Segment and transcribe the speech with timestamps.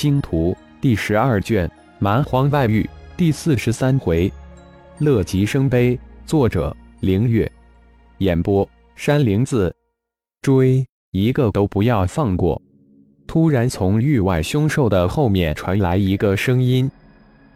[0.00, 1.68] 星图》第十二卷
[1.98, 2.82] 《蛮荒外域》
[3.18, 4.32] 第四十三回。
[4.96, 7.52] 乐极生悲，作者：凌月，
[8.16, 8.66] 演播：
[8.96, 9.70] 山灵子。
[10.40, 12.62] 追，一个都不要放过！
[13.26, 16.90] 突然，从域外凶兽的后面传来一个声音。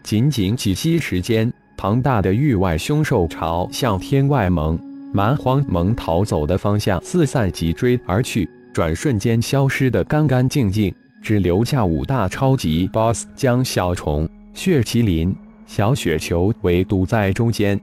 [0.02, 4.78] 仅仅几息时间，庞大的域外凶兽朝向天外盟、
[5.14, 10.94] 蛮荒盟逃走的方向四散急追而去，转瞬间消失得干干净净，
[11.24, 17.80] 只留下五大超级 BOSS 将小虫、血麒麟、小雪球围堵在中间。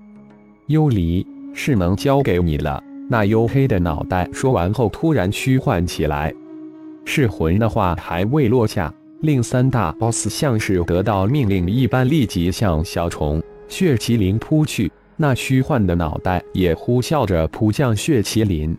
[0.67, 2.81] 幽离，是能交给你了。
[3.09, 6.31] 那黝黑的脑袋说完后，突然虚幻起来。
[7.03, 8.93] 噬魂的话还未落下。
[9.21, 14.91] 另三大 BOSS 像是得到命令一般，立即向小虫、血麒麟扑去。
[15.17, 18.77] 那虚幻的脑袋也呼啸着扑向血麒麟。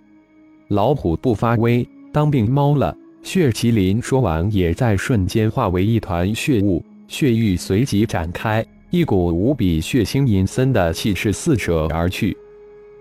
[0.69, 2.97] 老虎不发威，当病猫了。
[3.23, 12.37] 血麒麟说完，也在瞬间化为一团血雾，血域随即展开，一股无比血腥阴森的气势四射而去。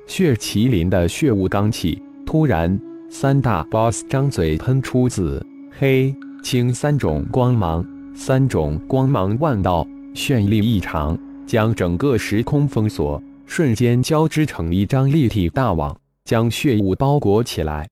[0.07, 2.79] 血麒麟的血雾刚起，突然，
[3.09, 5.45] 三大 BOSS 张嘴喷出紫、
[5.77, 6.13] 黑。
[6.43, 15.95] 青三种光芒，三种光芒万道，绚丽异常，将整个时空封锁，瞬间交织成一张立体大网，
[16.25, 17.90] 将血雾包裹起来。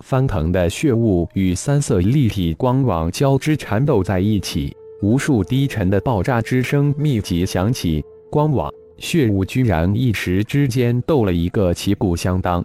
[0.00, 12.64] 翻腾的血雾与三色立体光网交织缠斗在一起，无数低沉的爆炸之声密集响起，光网、血雾居然一时之间斗了一个旗鼓相当。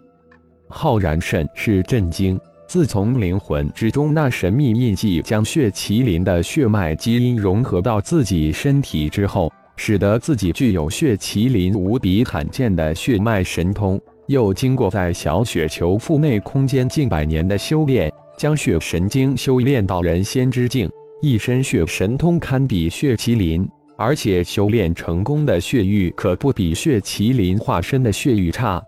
[0.68, 2.40] 浩然甚是震惊。
[2.68, 14.02] 自从灵魂之中那神秘印记将血麒麟的血脉基因融合到自己身体之后，使得自己具有血麒麟无比罕见的血脉神通。
[14.28, 20.90] 又经过在小雪球腹内空间近百年的修炼，将血神经修炼到人仙之境，
[21.22, 23.68] 一身血神通堪比血麒麟。
[23.98, 28.84] 而且修炼成功的血域可不比血麒麟化身的血域差。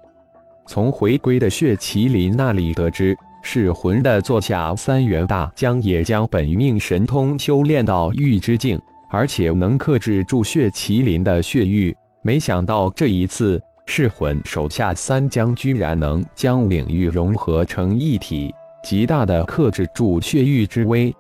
[0.66, 3.16] 从回归的血麒麟那里得知。
[3.44, 8.78] 噬魂的座下三元大将也将本命神通修炼到玉之境，
[9.09, 11.96] 而且能克制住血麒麟的血域。
[12.22, 18.53] 没想到这一次， 噬魂手下三将居然能将领域融合成一体，
[18.84, 21.12] 极大的克制住血域之威。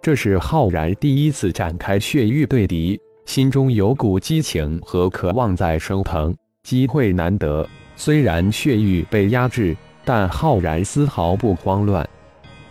[0.00, 7.68] 这是浩然第一次展开血域对敌，心中有股激情和渴望在升腾，机会难得。
[7.96, 9.76] 虽然血域被压制。
[10.08, 12.08] 但浩然丝毫不慌乱。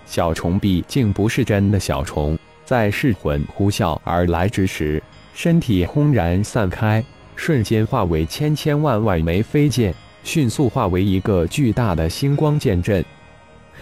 [0.05, 5.03] 小虫毕竟不是真的小虫，在噬魂呼啸而来之时，
[5.33, 7.03] 身体轰然散开，
[7.35, 13.03] 瞬间化为千千万万枚飞剑，迅速化为一个巨大的星光剑阵。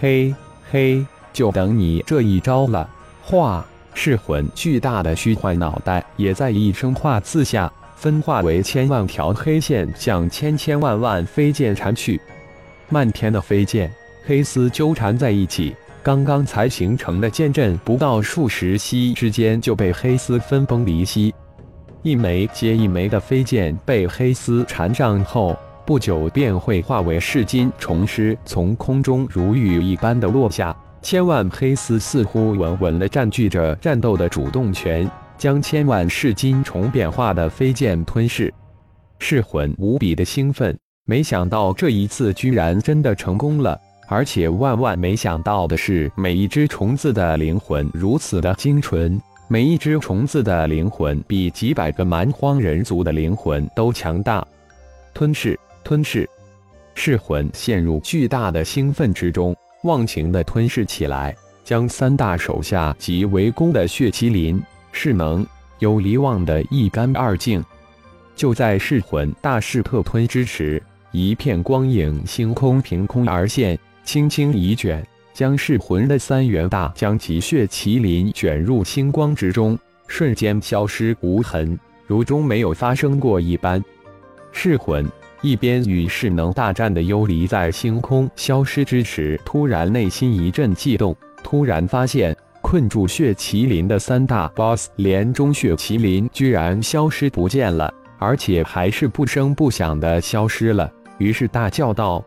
[0.00, 0.34] 嘿，
[0.70, 2.88] 嘿，就等你这一招了！
[3.22, 3.64] 化
[3.94, 12.20] 噬魂巨大的虚幻脑袋也在一声化字下分化为千万条黑线，向千千万万飞剑缠去。
[12.90, 13.90] 漫天的飞剑，
[14.26, 21.32] 黑丝纠缠在一起，刚刚才形成的剑阵，不到数十息之间就被黑丝分崩离析。
[22.04, 25.56] 一枚接一枚的飞剑被黑丝缠上后，
[25.86, 30.76] 不久便会化为噬金虫尸，从空中如雨一般的落下。
[31.00, 38.52] 千万黑丝似乎稳稳地占据着战斗的主动权，将千万噬金虫变化的飞剑吞噬。
[39.18, 40.78] 噬魂无比的兴奋。
[41.06, 54.46] 没想到这一次居然真的成功了，而且万万没想到的是，每一只虫子的灵魂如此的精纯，每一只虫子的灵魂比几百个蛮荒人族的灵魂都强大。
[55.12, 56.28] 吞噬，吞噬，
[56.94, 64.60] 噬魂陷入巨大的兴奋之中，忘情的吞噬起来，将三大手下及围攻的血麒麟、
[64.92, 65.46] 噬能、
[65.80, 67.62] 幽离忘的一干二净。
[68.34, 70.82] 就在噬魂大势特吞之时。
[71.12, 79.76] 一片光影，星空凭空而现，轻轻一卷，将噬魂的三元大将及血麒麟卷入星光之中，
[80.06, 81.76] 瞬间消失无痕，
[82.06, 83.82] 如中没有发生过一般。
[84.52, 85.10] 噬魂
[85.42, 100.88] 一边与势能大战的幽离在星空消失之时，突然内心一阵悸动，突然发现困住血麒麟的三大 BOSS 连中血麒麟居然消失不见了，而且还是不声不响的消失了。
[101.18, 102.24] 于是大叫道：“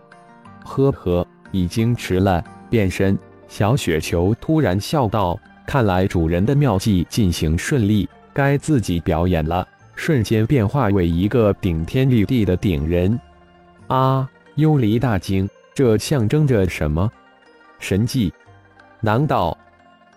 [0.66, 3.18] 呵呵，已经迟了。”变身
[3.48, 13.20] 小雪球突然笑道：“看来主人的妙计进行顺利，该自己表演了。”瞬间变化为一个顶天立地的顶人。
[13.88, 14.30] 啊！
[14.56, 17.12] 幽离大惊，这象征着什么？
[17.80, 18.34] 神迹？
[19.02, 19.58] 难道？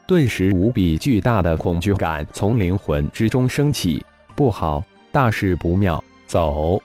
[0.07, 4.05] 顿时无比巨大的恐惧感从灵魂之中升起。
[4.35, 6.03] 不好，大事不妙！
[6.27, 6.83] 走，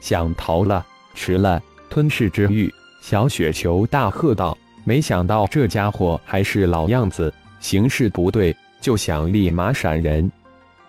[0.00, 0.84] 想逃了，
[1.14, 1.62] 迟了！
[1.88, 4.56] 吞噬之欲，小雪球大喝道。
[4.88, 7.30] 没想到这家伙还是老样子，
[7.60, 10.32] 形势不对就想立马闪人。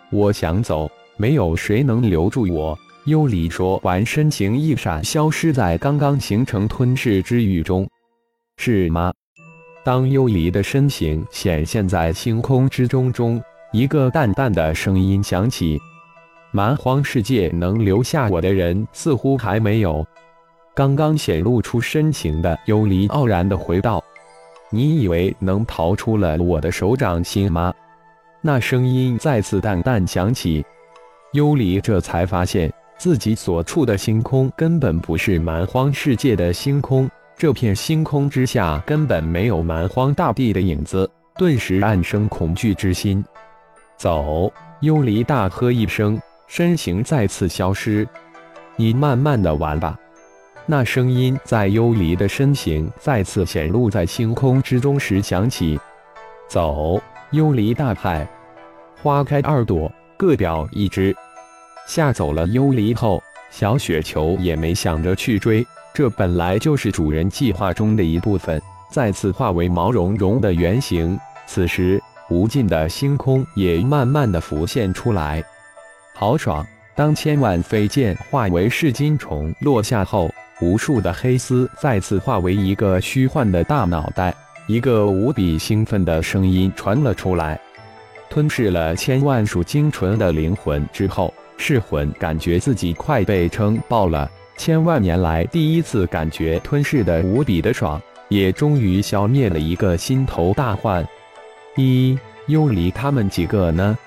[0.09, 2.79] 我想走，没有谁能留住我。
[3.07, 7.85] 幽离说完，身形一闪，消失在刚刚形成吞噬之域中。
[8.55, 9.11] 是吗？
[9.83, 13.43] 当幽离的身形显现在星空之中中，
[13.73, 15.77] 一个淡淡的声音响起
[16.53, 20.07] ：“蛮荒世界能留下我的人似乎还没有。”
[20.75, 24.03] 刚刚显露出深情的幽离傲然的回道
[24.71, 27.73] ：“你以为能逃出了我的手掌心吗？”
[28.41, 30.65] 那声音再次淡淡响起。
[31.33, 37.09] 幽离这才发现自己所处的星空根本不是蛮荒世界的星空。
[37.37, 43.23] 这片星空之下根本没有蛮荒大地的影子，顿时暗生恐惧之心。
[43.97, 44.51] 走！
[44.81, 48.07] 幽离大喝一声，身形再次消失。
[48.77, 49.97] 你慢慢的玩吧。
[50.71, 55.79] 那声音在幽离的身形再次显露在星空之中时响起。
[56.47, 57.01] 走！
[57.31, 58.27] 幽离大派。
[59.01, 61.15] 花开二朵，各表一枝。
[61.87, 63.19] 吓走了幽离后，
[63.49, 65.65] 小雪球也没想着去追。
[65.91, 68.61] 这本来就是主人计划中的一部分，
[68.91, 71.19] 再次化为毛茸茸的原形。
[71.47, 71.99] 此时，
[72.29, 75.43] 无尽的星空也慢慢的浮现出来，
[76.13, 76.63] 豪爽！
[76.95, 80.29] 当千万飞剑化为噬金虫落下后，
[80.61, 84.35] 无数的黑丝再次化为一个虚幻的大脑袋。
[84.67, 87.59] 一个无比兴奋的声音传了出来：
[88.29, 94.29] 吞噬了千万数精纯的灵魂之后，噬魂感觉自己快被撑爆了。
[94.57, 101.03] 千万年来第一次感觉吞噬的无比的爽，也终于消灭了一个心头大患。
[101.75, 103.97] 一幽离他们几个呢？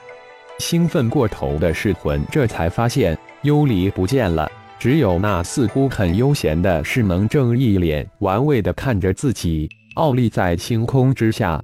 [0.59, 4.49] 兴奋过头的噬魂这才发现幽离不见了，
[4.83, 11.63] 只有那似乎很悠闲的噬能正一脸玩味的看着自己，傲立在星空之下。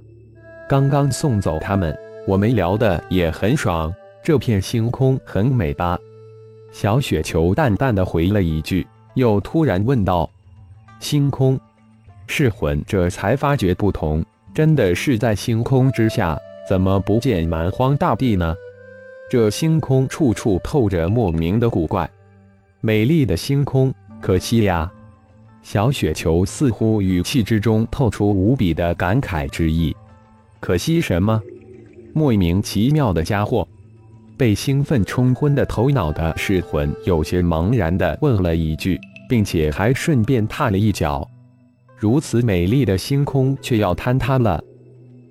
[0.69, 1.93] 刚刚送走他们，
[2.25, 3.93] 我们聊的也很爽，
[4.23, 5.99] 这片星空很美吧？
[6.71, 10.29] 小雪球淡淡的回了一句，又突然问道
[11.01, 11.59] ：“星空，
[12.25, 14.23] 噬魂这才发觉不同，
[14.53, 16.39] 真的是在星空之下，
[16.69, 18.55] 怎么不见蛮荒大地呢？
[19.29, 22.09] 这星空处处透着莫名的古怪，
[22.81, 24.91] 美丽的星空，可惜呀。”
[25.61, 29.95] 小雪球似乎语气之中透出无比的感慨之意。
[30.59, 31.41] 可惜什么？
[32.13, 33.67] 莫名其妙的家伙。
[34.37, 38.97] 被兴奋冲昏的头脑的噬魂有些茫然地问了一句，
[39.27, 41.29] 并且还顺便踏了一脚。
[41.97, 44.63] 如此美丽的星空却要坍塌了。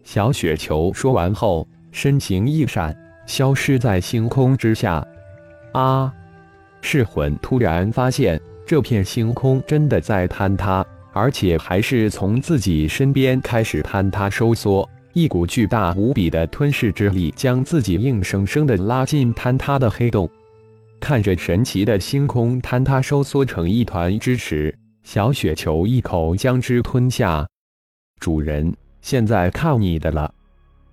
[0.05, 2.95] 小雪球说完后，身形一闪，
[3.27, 5.03] 消失在星空之下。
[5.73, 6.13] 啊！
[6.91, 10.83] 噬魂突然发现，这片星空真的在坍塌，
[11.13, 14.89] 而且还是从自己身边开始坍塌收缩。
[15.13, 20.27] 一股巨大无比的吞噬之力将自己硬生生的拉进坍塌的黑洞。
[20.99, 27.47] 看着神奇的星空坍塌收缩成一团之时，小雪球一口将之吞下。
[28.19, 30.33] 主人，现在靠你的了。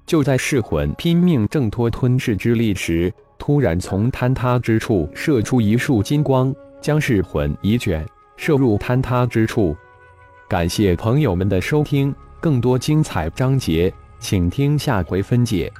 [0.06, 8.06] 就在噬魂拼命挣脱吞噬之力时，突然从坍塌之处射出一束金光，将噬魂一卷，
[8.38, 9.75] 射入坍塌之处。
[10.48, 13.94] 感谢朋友们的收听，更多精彩章节。
[14.18, 15.72] 请听下回分解。